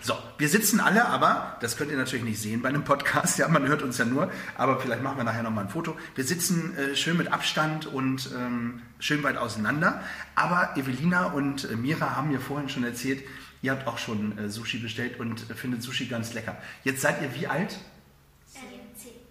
[0.00, 3.48] So, wir sitzen alle aber, das könnt ihr natürlich nicht sehen bei einem Podcast, ja,
[3.48, 5.96] man hört uns ja nur, aber vielleicht machen wir nachher nochmal ein Foto.
[6.14, 10.02] Wir sitzen äh, schön mit Abstand und ähm, schön weit auseinander,
[10.34, 13.22] aber Evelina und äh, Mira haben mir vorhin schon erzählt,
[13.62, 16.56] ihr habt auch schon äh, Sushi bestellt und äh, findet Sushi ganz lecker.
[16.84, 17.78] Jetzt seid ihr wie alt?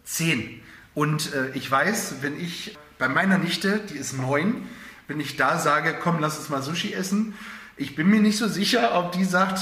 [0.06, 0.62] Zehn.
[0.94, 4.68] Und äh, ich weiß, wenn ich bei meiner Nichte, die ist neun,
[5.08, 7.34] wenn ich da sage, komm, lass uns mal Sushi essen,
[7.76, 9.60] ich bin mir nicht so sicher, ob die sagt,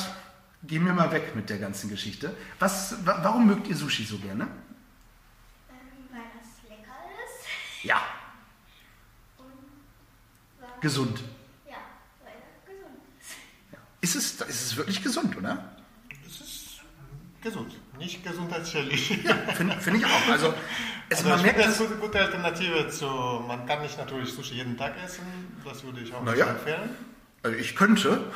[0.61, 2.35] geh mir mal weg mit der ganzen Geschichte.
[2.59, 4.43] Was, wa warum mögt ihr Sushi so gerne?
[4.43, 4.49] Ähm,
[6.11, 6.93] weil das lecker
[7.25, 8.01] ist Ja,
[9.37, 9.45] und
[10.61, 11.23] weil, gesund.
[11.67, 11.77] ja,
[12.23, 14.15] weil das gesund ist.
[14.15, 15.75] Ist es, ist es wirklich gesund, oder?
[16.27, 16.81] Es ist
[17.41, 19.23] gesund, nicht gesundheitsschädlich.
[19.23, 20.29] Ja, finde find ich auch.
[20.31, 20.53] Also,
[21.09, 21.87] es, Also man merkt das es.
[21.87, 23.05] eine gute, Alternative zu,
[23.47, 25.23] man kann nicht natürlich Sushi jeden Tag essen,
[25.63, 26.89] das würde ich auch Na nicht empfehlen.
[27.43, 28.31] Also ich könnte.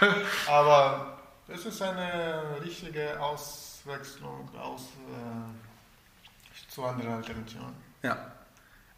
[0.46, 7.72] Aber es ist eine richtige Auswechslung aus, äh, zu anderen Alternativen.
[8.02, 8.16] Ja,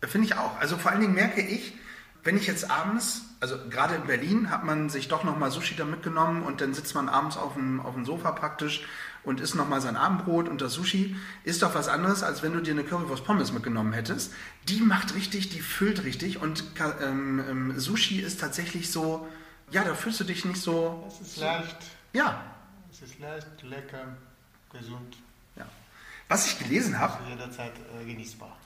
[0.03, 0.57] finde ich auch.
[0.59, 1.75] Also vor allen Dingen merke ich,
[2.23, 5.85] wenn ich jetzt abends, also gerade in Berlin hat man sich doch nochmal Sushi da
[5.85, 8.87] mitgenommen und dann sitzt man abends auf dem, auf dem Sofa praktisch
[9.25, 12.61] und isst nochmal sein Abendbrot und das Sushi ist doch was anderes, als wenn du
[12.61, 14.33] dir eine Currywurst Pommes mitgenommen hättest.
[14.69, 16.65] Die macht richtig, die füllt richtig und
[17.03, 19.27] ähm, ähm, Sushi ist tatsächlich so,
[19.71, 21.77] ja, da fühlst du dich nicht so, Es ist leicht,
[22.13, 22.43] ja,
[22.91, 24.17] es ist leicht, lecker,
[24.73, 25.17] gesund,
[25.57, 25.67] ja.
[26.29, 28.57] Was ich gelesen habe, zu jeder Zeit äh, genießbar.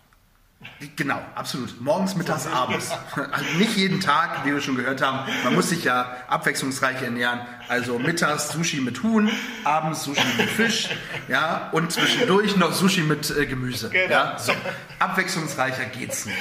[0.96, 1.80] Genau, absolut.
[1.80, 2.90] Morgens, mittags, abends.
[3.14, 5.20] Also nicht jeden Tag, wie wir schon gehört haben.
[5.44, 7.40] Man muss sich ja abwechslungsreich ernähren.
[7.68, 9.30] Also mittags Sushi mit Huhn,
[9.64, 10.88] abends Sushi mit Fisch,
[11.28, 13.88] ja, und zwischendurch noch Sushi mit äh, Gemüse.
[13.90, 14.10] Genau.
[14.12, 14.52] Ja, so.
[14.98, 16.38] Abwechslungsreicher geht's nicht.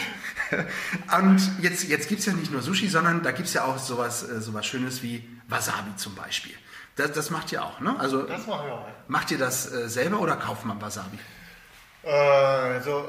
[1.19, 4.39] Und jetzt, jetzt gibt's ja nicht nur Sushi, sondern da gibt's ja auch sowas, äh,
[4.39, 6.53] sowas Schönes wie Wasabi zum Beispiel.
[6.95, 7.93] Das, das macht ihr auch, ne?
[7.99, 8.87] Also Das machen wir auch.
[9.09, 11.19] macht ihr das äh, selber oder kauft man Wasabi?
[12.03, 13.07] Äh, also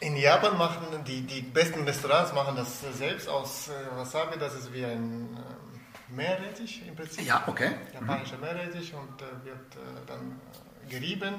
[0.00, 4.38] in Japan machen die, die besten Restaurants machen das selbst aus äh, Wasabi.
[4.38, 7.24] Das ist wie ein äh, Meerrettich im Prinzip.
[7.26, 7.72] Ja, okay.
[7.94, 10.40] Japanischer Meerrettich und äh, wird äh, dann
[10.88, 11.34] gerieben,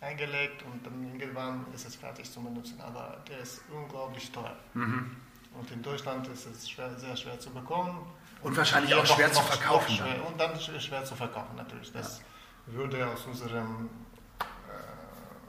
[0.00, 2.80] eingelegt und dann irgendwann ist es fertig zu benutzen.
[2.80, 4.56] Aber der ist unglaublich teuer.
[4.74, 5.16] Mhm.
[5.58, 8.06] Und in Deutschland ist es schwer, sehr schwer zu bekommen.
[8.42, 11.90] Und wahrscheinlich auch schwer zu verkaufen Noch schwer, und dann sch- schwer zu verkaufen natürlich.
[11.92, 12.22] Das
[12.66, 13.90] würde aus unserem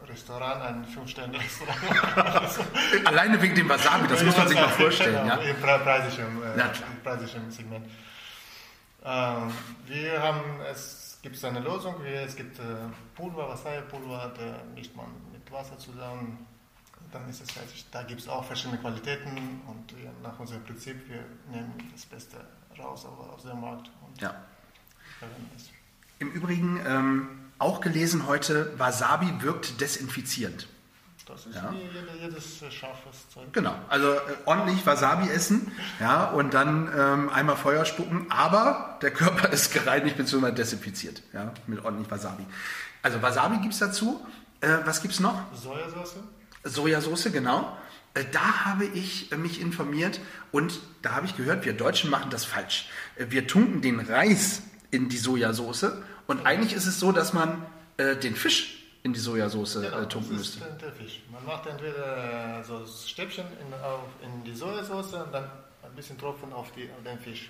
[0.09, 2.59] Restaurant ein Fünf-Sterne-Restaurant.
[3.05, 5.15] Alleine wegen dem Wasabi, das muss man sich mal vorstellen.
[5.23, 5.49] Genau, Ja?
[5.49, 7.85] Im pre- preislichen, äh, im preislichen Segment.
[9.03, 9.51] Ähm,
[9.85, 10.41] wir haben,
[10.71, 12.63] es gibt eine Lösung, wir, es gibt äh,
[13.15, 16.45] Pulver, Wasabi-Pulver, da mischt man mit Wasser zusammen,
[17.11, 17.85] dann ist es fertig.
[17.91, 22.37] Da gibt es auch verschiedene Qualitäten und wir, nach unserem Prinzip, wir nehmen das Beste
[22.77, 24.35] raus aus aus dem Markt und Ja.
[25.17, 25.69] verwenden es.
[26.19, 30.67] Im Übrigen ähm, auch gelesen heute, Wasabi wirkt desinfizierend.
[31.27, 31.71] Das ist Ja.
[31.71, 33.53] wie jede, jedes äh, scharfes Zeug.
[33.53, 39.11] Genau, also äh, ordentlich Wasabi essen, ja, und dann ähm, einmal Feuer spucken, aber der
[39.11, 40.51] Körper ist gereinigt bzw.
[40.51, 42.43] desinfiziert, ja, mit ordentlich Wasabi.
[43.03, 44.25] Also Wasabi gibt es dazu.
[44.61, 45.39] Äh, was gibt es noch?
[45.55, 46.15] Sojasauce?
[46.63, 47.77] Sojasauce, genau.
[48.15, 50.19] Äh, Da habe ich äh, mich informiert
[50.51, 52.89] und da habe ich gehört, wir Deutschen machen das falsch.
[53.17, 55.91] Wir tunken den Reis in die Sojasauce
[56.29, 57.65] und eigentlich ist es so, dass man
[57.97, 60.77] äh, den Fisch in die Sojasauce Genau, äh, tunken das ist müsste.
[60.79, 61.21] der Fisch.
[61.31, 65.45] Man macht entweder äh, so Stäbchen in, auf, in die Sojasauce und dann
[65.83, 67.49] ein bisschen Tropfen auf, die, auf den Fisch.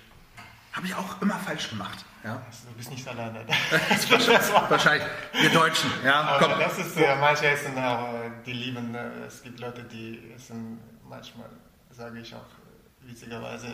[0.72, 2.04] Habe ich auch immer falsch gemacht.
[2.24, 2.40] Ja.
[2.46, 3.40] Also, du bist nicht alleine.
[4.68, 5.06] Wahrscheinlich.
[5.32, 6.20] Wir Deutschen, ja.
[6.22, 6.58] Aber Komm.
[6.60, 10.78] das ist, äh, manche essen auch, äh, die lieben, äh, es gibt Leute, die essen
[11.08, 11.50] manchmal,
[11.90, 13.70] sage ich auch äh, witzigerweise, äh,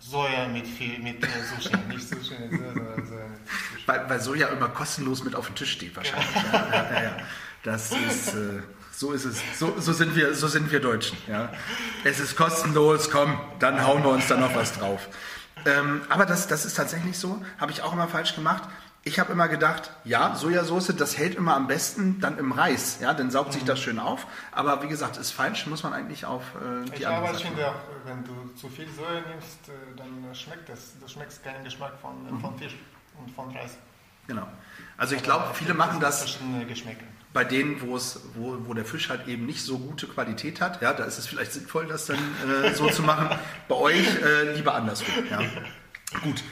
[0.00, 1.76] Soja mit, viel, mit äh, Sushi.
[1.88, 3.86] Nicht Sushi, mit Soja, sondern Soja mit Sushi.
[3.86, 6.28] Weil, weil Soja immer kostenlos mit auf dem Tisch steht wahrscheinlich.
[6.52, 7.16] Ja, ja, ja, ja.
[7.62, 9.42] Das ist, äh, so ist es.
[9.58, 11.18] So, so, sind wir, so sind wir Deutschen.
[11.26, 11.52] Ja.
[12.04, 15.08] Es ist kostenlos, komm, dann hauen wir uns da noch was drauf.
[15.64, 18.62] Ähm, aber das, das ist tatsächlich so, habe ich auch immer falsch gemacht.
[19.06, 23.14] Ich habe immer gedacht, ja, Sojasauce, das hält immer am besten dann im Reis, ja,
[23.14, 24.26] dann saugt sich das schön auf.
[24.50, 27.44] Aber wie gesagt, ist falsch, muss man eigentlich auf äh, die Ich, andere aber ich
[27.44, 30.98] finde auch, wenn du zu viel Soja nimmst, äh, dann schmeckt das.
[31.00, 32.74] Du schmeckst keinen Geschmack von, äh, von Fisch
[33.16, 33.76] und von Reis.
[34.26, 34.48] Genau.
[34.96, 36.38] Also ich glaube, viele machen das
[37.32, 40.82] bei denen, wo es, wo, wo der Fisch halt eben nicht so gute Qualität hat,
[40.82, 42.18] ja, da ist es vielleicht sinnvoll, das dann
[42.50, 43.28] äh, so zu machen.
[43.68, 45.14] Bei euch äh, lieber andersrum.
[45.30, 45.38] Ja.
[46.24, 46.42] Gut.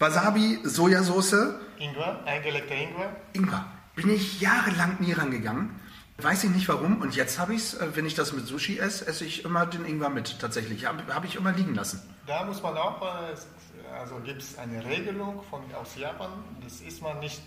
[0.00, 3.16] Wasabi, Sojasauce, Ingwer, eingelegter Ingwer.
[3.32, 3.64] Ingwer.
[3.96, 5.70] Bin ich jahrelang nie rangegangen.
[6.18, 7.00] Weiß ich nicht warum.
[7.00, 9.86] Und jetzt habe ich es, wenn ich das mit Sushi esse, esse ich immer den
[9.86, 10.38] Ingwer mit.
[10.38, 10.84] Tatsächlich.
[10.84, 12.02] Habe hab ich immer liegen lassen.
[12.26, 16.30] Da muss man auch, äh, also gibt es eine Regelung von, aus Japan,
[16.62, 17.42] das isst man nicht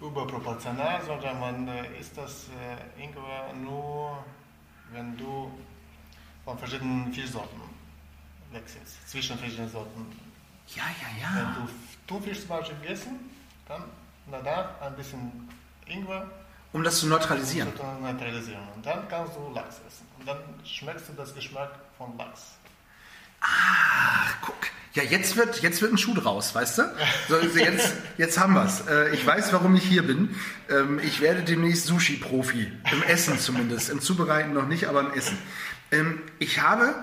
[0.00, 4.24] überproportional, sondern man äh, isst das äh, Ingwer nur,
[4.92, 5.50] wenn du
[6.44, 7.60] von verschiedenen Fischsorten
[8.50, 10.06] wechselst, zwischen verschiedenen Sorten.
[10.74, 11.56] Ja, ja, Wenn ja.
[11.60, 11.68] du
[12.06, 13.30] Thunfisch zum Beispiel gegessen,
[13.68, 13.84] dann
[14.30, 15.48] danach ein bisschen
[15.86, 16.30] Ingwer
[16.72, 17.68] Um das zu neutralisieren.
[17.76, 18.62] zu neutralisieren.
[18.74, 20.06] Und dann kannst du Lachs essen.
[20.18, 22.42] Und dann schmeckst du das Geschmack von Lachs.
[23.40, 24.56] Ach, guck.
[24.94, 26.82] Ja, jetzt wird, jetzt wird ein Schuh draus, weißt du?
[27.28, 28.86] So, also jetzt, jetzt haben wir's.
[28.86, 30.36] Äh, ich weiß, warum ich hier bin.
[30.68, 32.70] Ähm, ich werde demnächst Sushi-Profi.
[32.92, 33.88] Im Essen zumindest.
[33.88, 35.38] Im Zubereiten noch nicht, aber im Essen.
[35.92, 36.94] Ähm, ich habe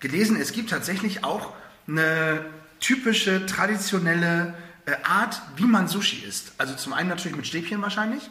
[0.00, 1.54] gelesen, es gibt tatsächlich auch
[1.88, 2.44] eine
[2.80, 4.54] typische, traditionelle
[4.86, 6.52] äh, Art, wie man Sushi isst.
[6.58, 8.28] Also zum einen natürlich mit Stäbchen wahrscheinlich.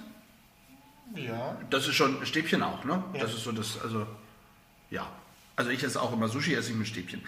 [1.16, 3.04] Ja, Das ist schon Stäbchen auch, ne?
[3.14, 3.22] Ja.
[3.22, 4.06] Das ist so das, also,
[4.90, 5.08] ja.
[5.56, 7.22] Also ich esse auch immer Sushi, esse ich mit Stäbchen.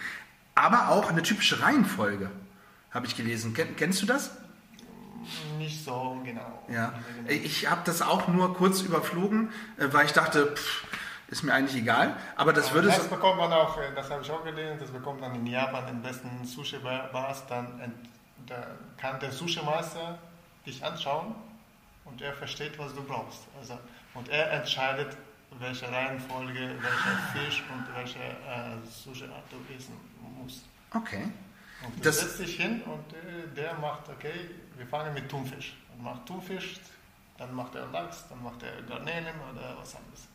[0.54, 2.30] Aber auch eine typische Reihenfolge,
[2.90, 3.54] habe ich gelesen.
[3.54, 4.30] Ken, kennst du das?
[5.58, 6.64] nicht so genau.
[6.72, 6.94] Ja.
[7.28, 10.84] Ich habe das auch nur kurz überflogen, äh, weil ich dachte, pff,
[11.30, 12.16] ist mir eigentlich egal.
[12.36, 15.20] Aber das würde das bekommt man auch, äh, das habe ich auch gelesen, das bekommt
[15.20, 17.94] man in Japan in besten Sushi-Bars, dann
[18.46, 18.66] da
[18.96, 20.18] kann der Sushi-Meister
[20.66, 21.34] dich anschauen
[22.04, 23.42] und er versteht, was du brauchst.
[23.58, 23.78] Also,
[24.14, 25.16] und er entscheidet,
[25.58, 29.94] welche Reihenfolge, welcher Fisch und welche äh, Sushi-Art du essen
[30.42, 30.64] musst.
[30.92, 31.28] Okay.
[31.84, 35.76] Und du setzt dich hin und äh, der macht, okay, wir fangen mit Thunfisch.
[35.94, 36.80] Und macht Thunfisch,
[37.38, 40.28] dann macht er Lachs, dann macht er Garnelen oder was anderes.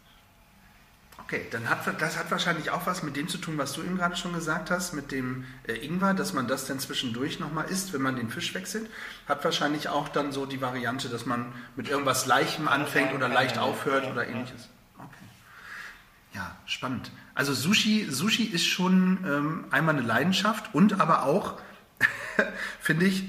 [1.17, 3.97] Okay, dann hat das hat wahrscheinlich auch was mit dem zu tun, was du eben
[3.97, 7.93] gerade schon gesagt hast, mit dem äh, Ingwer, dass man das dann zwischendurch nochmal isst,
[7.93, 8.89] wenn man den Fisch wechselt.
[9.27, 13.57] Hat wahrscheinlich auch dann so die Variante, dass man mit irgendwas Leichem anfängt oder leicht
[13.57, 14.69] aufhört oder ähnliches.
[14.97, 15.25] Okay.
[16.33, 17.11] Ja, spannend.
[17.33, 21.59] Also Sushi, Sushi ist schon ähm, einmal eine Leidenschaft und aber auch,
[22.79, 23.23] finde ich,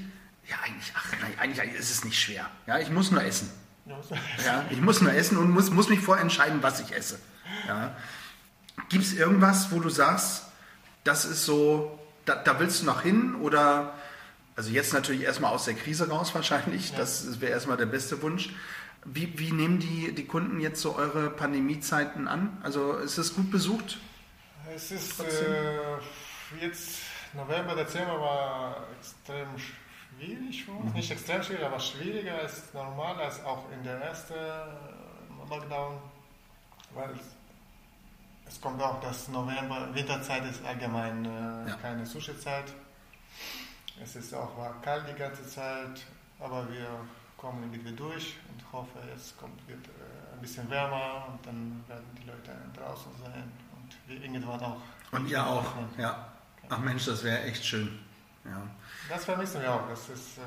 [0.47, 2.47] ja eigentlich, ach nein, eigentlich, eigentlich ist es nicht schwer.
[2.67, 3.49] Ja, ich muss nur essen.
[4.45, 7.19] Ja, ich muss nur essen und muss, muss mich vorher entscheiden, was ich esse.
[7.67, 7.95] Ja.
[8.89, 10.43] Gibt es irgendwas, wo du sagst,
[11.03, 13.93] das ist so, da, da willst du noch hin oder,
[14.55, 16.97] also jetzt natürlich erstmal aus der Krise raus wahrscheinlich, Ja.
[16.97, 18.49] das wäre erstmal der beste Wunsch.
[19.05, 22.57] Wie, wie nehmen die, die Kunden jetzt so eure Pandemiezeiten an?
[22.63, 23.99] Also ist es gut besucht?
[24.75, 25.95] Es ist äh,
[26.59, 26.99] jetzt
[27.33, 30.93] November, Dezember war extrem schwierig für uns.
[30.93, 35.99] Nicht extrem schwierig, aber schwieriger als normal, als auch in der ersten äh, Lockdown.
[36.93, 37.36] Weil es,
[38.47, 41.75] es kommt auch, dass November, Winterzeit ist allgemein äh, Ja.
[41.81, 42.73] keine Sushi-Zeit.
[44.01, 46.05] Es ist auch war kalt die ganze Zeit,
[46.39, 46.87] aber wir
[47.35, 52.05] kommen irgendwie durch und hoffe, es kommt, wird äh, ein bisschen wärmer und dann werden
[52.21, 54.81] die Leute draußen sein und wir irgendwann auch.
[55.11, 55.65] Und ihr auch,
[55.97, 56.31] ja.
[56.69, 57.99] Ach Mensch, das wäre echt schön.
[58.45, 58.61] Ja.
[59.09, 59.87] Das vermissen wir auch.
[59.89, 60.41] Das ist, äh,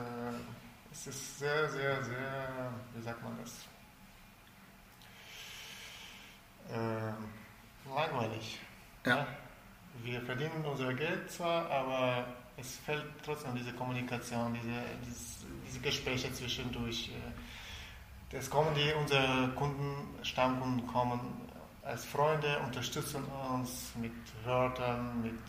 [0.93, 3.53] es ist sehr, sehr, sehr, wie sagt man das?
[6.71, 7.13] äh,
[7.95, 8.59] langweilig.
[9.07, 9.27] Ja.
[10.03, 12.25] Wir verdienen unser Geld zwar, aber
[12.57, 17.11] es fehlt trotzdem diese Kommunikation, diese, dieses, diese Gespräche zwischendurch.
[17.11, 21.21] Äh, Es kommen die, unsere Kunden, Stammkunden kommen
[21.83, 24.13] als Freunde, unterstützen uns mit
[24.45, 25.41] Wörtern, mit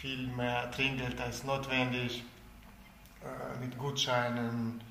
[0.00, 2.22] viel mehr Trinkgeld als notwendig,
[3.22, 4.82] äh, mit Gutscheinen.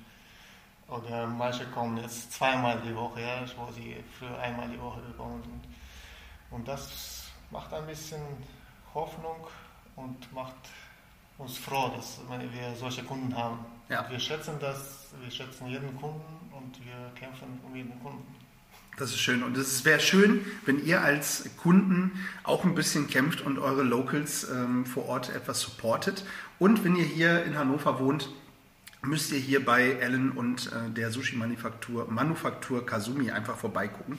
[0.88, 5.42] Oder manche kommen jetzt zweimal die Woche, ja, wo sie früher einmal die Woche gekommen
[5.42, 5.73] sind.
[6.54, 8.20] Und das macht ein bisschen
[8.94, 9.48] Hoffnung
[9.96, 10.54] und macht
[11.36, 13.58] uns froh, dass wir solche Kunden haben.
[13.88, 14.08] Ja.
[14.08, 18.24] Wir schätzen das, wir schätzen jeden Kunden und wir kämpfen um jeden Kunden.
[18.96, 19.42] Das ist schön.
[19.42, 22.12] Und es wäre schön, wenn ihr als Kunden
[22.44, 26.24] auch ein bisschen kämpft und eure Locals ähm, vor Ort etwas supportet.
[26.60, 28.30] Und wenn ihr hier in Hannover wohnt,
[29.02, 34.18] müsst ihr hier bei Ellen und äh, der Sushi-Manufaktur Manufaktur Kazumi einfach vorbeigucken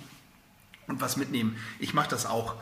[0.87, 1.57] und was mitnehmen.
[1.79, 2.55] Ich mache das auch.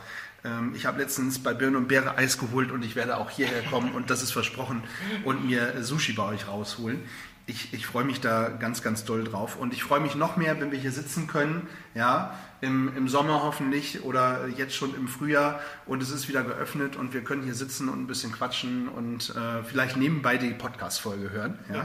[0.44, 3.62] Ähm, ich habe letztens bei Birne und Beere Eis geholt und ich werde auch hierher
[3.62, 4.82] kommen und das ist versprochen
[5.24, 7.02] und mir Sushi bei euch rausholen.
[7.46, 10.58] Ich, ich freue mich da ganz, ganz doll drauf und ich freue mich noch mehr,
[10.60, 15.60] wenn wir hier sitzen können, ja, im, im Sommer hoffentlich oder jetzt schon im Frühjahr
[15.84, 19.28] und es ist wieder geöffnet und wir können hier sitzen und ein bisschen quatschen und
[19.36, 21.84] äh, vielleicht nebenbei die Podcast-Folge hören ja?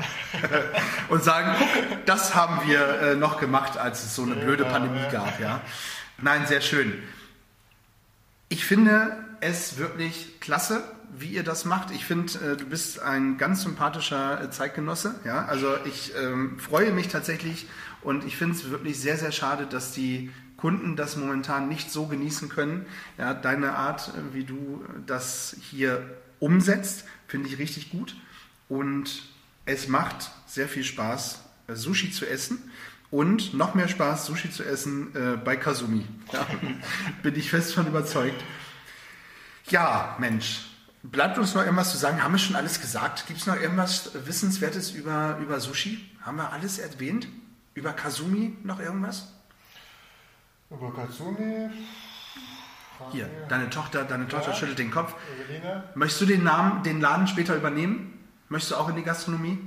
[1.10, 5.12] und sagen, guck, das haben wir äh, noch gemacht, als es so eine blöde Pandemie
[5.12, 5.42] gab.
[5.42, 5.60] Ja?
[6.22, 6.94] Nein, sehr schön.
[8.50, 10.84] Ich finde es wirklich klasse,
[11.18, 11.92] wie ihr das macht.
[11.92, 15.16] Ich finde, äh, du bist ein ganz sympathischer äh, Zeitgenosse.
[15.24, 15.46] Ja?
[15.46, 17.68] Also ich ähm, freue mich tatsächlich
[18.02, 22.08] und ich finde es wirklich sehr, sehr schade, dass die Kunden das momentan nicht so
[22.08, 22.86] genießen können.
[23.18, 26.04] Ja, deine Art, äh, wie du das hier
[26.40, 28.18] umsetzt, finde ich richtig gut.
[28.68, 29.24] Und
[29.66, 32.62] es macht sehr viel Spaß, Sushi zu essen.
[33.12, 36.06] Und noch mehr Spaß, Sushi zu essen äh, bei Kazumi.
[36.32, 36.46] Ja,
[37.24, 38.44] bin ich fest von überzeugt.
[39.70, 40.66] Ja, Mensch,
[41.02, 42.22] bleibt uns noch irgendwas zu sagen?
[42.24, 43.26] Haben wir schon alles gesagt?
[43.28, 46.08] Gibt es noch irgendwas Wissenswertes über, über Sushi?
[46.22, 47.28] Haben wir alles erwähnt?
[47.74, 49.34] Über Kazumi noch irgendwas?
[50.70, 51.70] Über Katsumi.
[53.12, 54.56] Hier, deine Tochter, deine Tochter Ja.
[54.56, 55.16] schüttelt den Kopf.
[55.48, 55.84] Evelina.
[55.96, 58.20] Möchtest du den Namen, den Laden später übernehmen?
[58.50, 59.58] Möchtest du auch in die Gastronomie?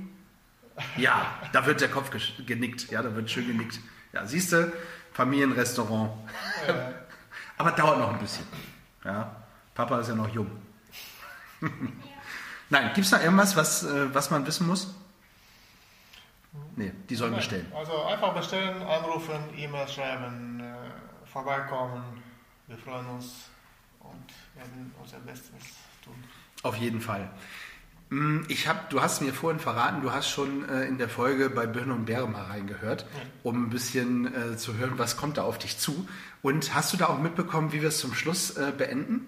[0.97, 2.09] Ja, da wird der Kopf
[2.45, 2.89] genickt.
[2.89, 3.79] Ja, da wird schön genickt.
[4.11, 4.71] Ja, siehst du,
[5.11, 6.11] Familienrestaurant.
[6.67, 6.73] Äh,
[7.57, 8.45] Aber dauert noch ein bisschen.
[9.03, 9.35] Ja,
[9.75, 10.49] Papa ist ja noch jung.
[12.69, 14.93] Nein, gibt es noch irgendwas, was, äh, was man wissen muss?
[16.75, 17.71] Nee, die sollen bestellen.
[17.75, 22.23] Also einfach bestellen, anrufen, E-Mail schreiben, äh, vorbeikommen.
[22.67, 23.49] Wir freuen uns
[23.99, 25.51] und werden unser Bestes
[26.03, 26.15] tun.
[26.63, 27.29] Auf jeden Fall.
[28.13, 31.49] Mm, Ich hab, du hast mir vorhin verraten, du hast schon äh, in der Folge
[31.49, 33.05] bei Birne und Bäre mal reingehört,
[33.41, 36.07] um ein bisschen äh, zu hören, was kommt da auf dich zu.
[36.43, 39.27] Und hast du da auch mitbekommen, wie wir es zum Schluss äh, beenden?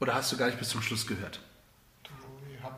[0.00, 1.40] Oder hast du gar nicht bis zum Schluss gehört?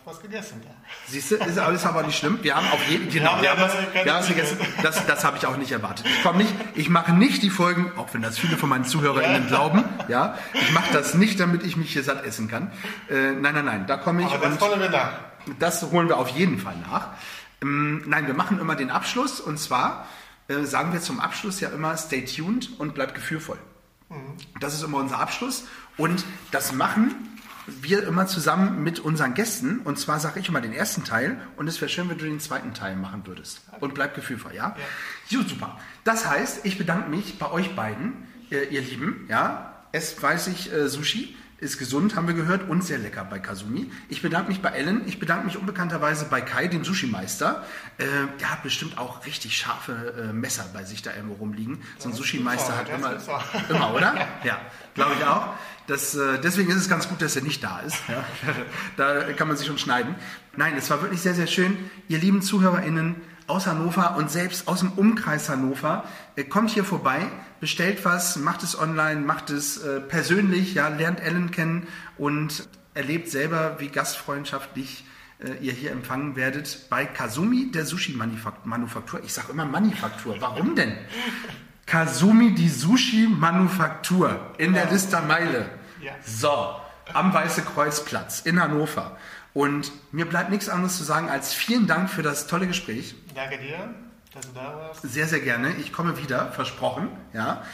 [0.09, 0.71] Was gegessen da.
[1.07, 2.39] Siehst du, ist alles aber nicht schlimm.
[2.41, 4.57] Wir haben auf jeden genau, haben wir haben ja was, wir haben was vergessen.
[4.83, 6.07] Das, das habe ich auch nicht erwartet.
[6.07, 9.49] Ich komme nicht, ich mache nicht die Folgen, auch wenn das viele von meinen ZuhörerInnen
[9.49, 12.73] glauben, ja, ich mache das nicht, damit ich mich hier satt essen kann.
[13.11, 15.11] Äh, nein, nein, nein, da komme ich Aber das wollen wir nach.
[15.59, 17.09] das holen wir auf jeden Fall nach.
[17.61, 20.07] Ähm, nein, wir machen immer den Abschluss und zwar
[20.49, 23.59] äh, sagen wir zum Abschluss ja immer stay tuned und bleib gefühlvoll.
[24.59, 25.65] Das ist immer unser Abschluss
[25.99, 27.38] und das machen
[27.83, 31.69] wir immer zusammen mit unseren Gästen und zwar sage ich immer den ersten Teil und
[31.69, 34.77] es wäre schön, wenn du den zweiten Teil machen würdest und bleib gefühlvoll, ja?
[35.31, 35.43] ja.
[35.43, 35.79] super.
[36.05, 39.75] Das heißt, ich bedanke mich bei euch beiden, äh, ihr Lieben, ja?
[39.91, 43.91] Es weiß ich äh, Sushi ist gesund, haben wir gehört, und sehr lecker bei Kazumi.
[44.09, 47.65] Ich bedanke mich bei Ellen, ich bedanke mich unbekannterweise bei Kai, dem Sushi-Meister.
[47.99, 48.05] Äh,
[48.41, 51.83] der hat bestimmt auch richtig scharfe äh, Messer bei sich da irgendwo rumliegen.
[51.99, 53.17] So ein Sushi-Meister hat immer,
[53.69, 54.15] immer, oder?
[54.45, 54.61] Ja,
[54.95, 55.49] glaube ich auch.
[55.89, 57.97] Das, äh, deswegen ist es ganz gut, dass er nicht da ist.
[58.09, 58.25] Ja.
[58.97, 60.15] Da kann man sich schon schneiden.
[60.57, 61.77] Nein, es war wirklich sehr, sehr schön.
[62.09, 63.17] Ihr lieben ZuhörerInnen
[63.49, 66.05] aus Hannover und selbst aus dem Umkreis Hannover,
[66.37, 67.21] äh, kommt hier vorbei,
[67.61, 73.31] bestellt was, macht es online, macht es äh, persönlich, ja, lernt Ellen kennen und erlebt
[73.31, 75.05] selber, wie gastfreundschaftlich
[75.41, 79.23] äh, ihr hier empfangen werdet bei Kazumi, der Sushi-Manufaktur.
[79.25, 80.37] Ich sage immer Manufaktur.
[80.41, 80.97] Warum denn?
[81.87, 85.71] Kazumi, die Sushi-Manufaktur in der Lister Meile.
[86.03, 86.13] Ja.
[86.25, 86.77] So,
[87.15, 89.17] am Weiße Kreuzplatz in Hannover.
[89.55, 93.15] Und mir bleibt nichts anderes zu sagen als vielen Dank für das tolle Gespräch.
[93.35, 93.95] Danke dir,
[94.35, 95.03] dass du da warst.
[95.03, 95.75] Sehr, sehr gerne.
[95.77, 97.09] Ich komme wieder, versprochen.
[97.33, 97.65] Ja.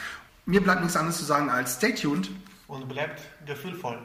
[0.46, 2.30] Mir bleibt nichts anderes zu sagen als stay tuned.
[2.68, 3.98] Und bleibt gefühlvoll.